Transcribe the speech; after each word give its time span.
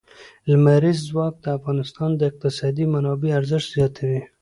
لمریز 0.49 0.99
ځواک 1.09 1.33
د 1.41 1.45
افغانستان 1.57 2.09
د 2.15 2.21
اقتصادي 2.29 2.85
منابعو 2.93 3.35
ارزښت 3.39 3.67
زیاتوي. 3.75 4.21